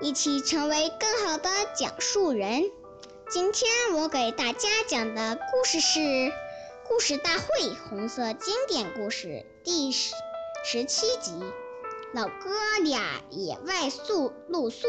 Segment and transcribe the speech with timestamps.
[0.00, 2.70] 一起成为更好的讲述人。
[3.28, 5.98] 今天我给大家讲的故事是
[6.86, 9.26] 《故事大会红色经典故事》
[9.64, 10.14] 第十
[10.64, 11.32] 十七集
[12.12, 14.88] 《老哥俩野外宿露宿》。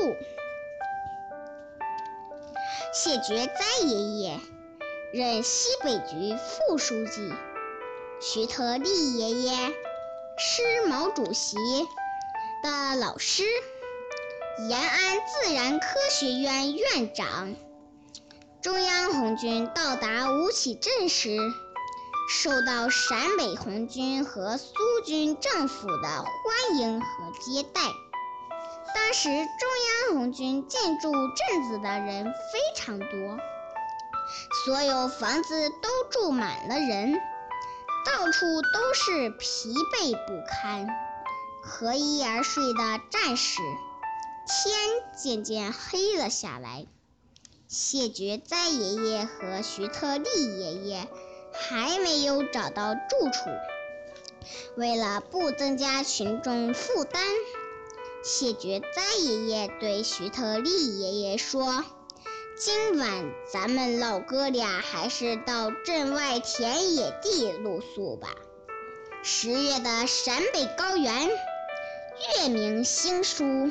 [2.94, 4.39] 谢觉哉爷爷
[5.12, 7.34] 任西北局副书记，
[8.22, 9.73] 徐特立爷爷
[10.38, 11.58] 是毛主席
[12.62, 13.44] 的老师。
[14.68, 17.55] 延安自然科学院院长，
[18.62, 21.38] 中央红军到达吴起镇时，
[22.30, 24.73] 受到陕北红军和苏
[25.06, 27.08] 军政府的欢迎和
[27.39, 27.81] 接待。
[28.94, 29.69] 当时中
[30.09, 33.38] 央红军进驻镇子的人非常多，
[34.66, 37.14] 所有房子都住满了人，
[38.06, 40.86] 到处都是疲惫不堪、
[41.64, 43.62] 合衣而睡的战士。
[44.52, 44.75] 天
[45.16, 46.88] 渐渐黑了下来，
[47.67, 50.28] 谢觉哉爷爷和徐特立
[50.59, 51.08] 爷爷
[51.53, 53.52] 还没有找到住处。
[54.75, 57.22] 为了不增加群众负担，
[58.23, 61.86] 谢觉哉爷爷对徐特立爷爷说
[62.58, 68.30] ：“今晚咱们老哥俩还是到镇外田野地露宿吧。
[69.22, 71.30] 十月的陕北高原，
[72.39, 73.69] 月明星疏。”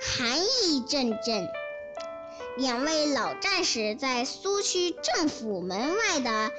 [0.00, 1.48] 寒意阵阵，
[2.56, 6.50] 两位老战士在苏区政府门外的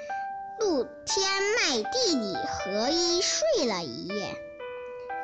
[0.60, 4.36] 露天麦地里合衣睡了一夜。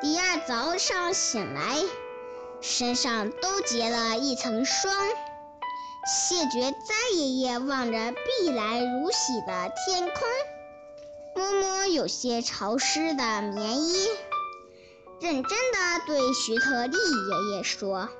[0.00, 1.82] 第二早上醒来，
[2.60, 4.94] 身上都结了一层霜。
[6.06, 10.22] 谢觉哉爷爷望着碧蓝如洗的天空，
[11.34, 14.06] 摸摸有些潮湿的棉衣。
[15.24, 18.10] 认真的对徐特立爷爷说：“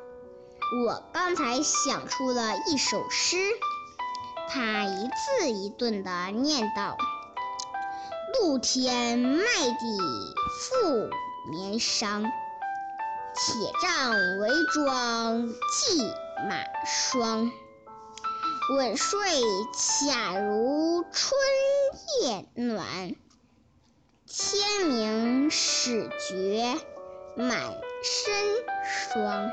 [0.86, 3.36] 我刚才想出了一首诗。”
[4.48, 6.96] 他一字一顿地念道
[8.40, 9.98] ：“露天麦地
[10.62, 11.10] 覆
[11.50, 16.10] 棉裳，铁杖围庄系
[16.48, 17.52] 马霜。
[18.78, 19.42] 稳睡
[19.74, 21.38] 恰如春
[22.22, 23.14] 夜暖，
[24.26, 26.78] 天明始觉。”
[27.36, 28.34] 满身
[28.84, 29.50] 霜。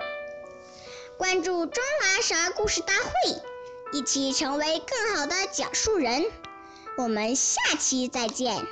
[1.17, 3.11] 关注中华少儿故事大会，
[3.93, 6.25] 一起成为更好的讲述人。
[6.97, 8.67] 我们下期再见。